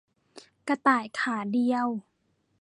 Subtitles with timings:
[0.67, 1.87] กระต่ายขาเดียว